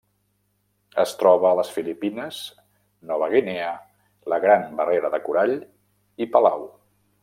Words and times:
Es 1.03 1.11
troba 1.19 1.47
a 1.49 1.57
les 1.59 1.69
Filipines, 1.75 2.41
Nova 3.13 3.29
Guinea, 3.37 3.69
la 4.35 4.43
Gran 4.49 4.69
Barrera 4.83 5.17
de 5.19 5.25
Corall 5.29 5.59
i 6.27 6.35
Palau. 6.37 6.71